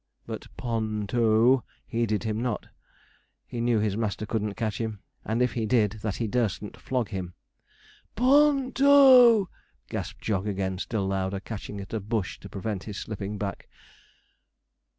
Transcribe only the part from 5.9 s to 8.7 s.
that he durstn't flog him. 'P o o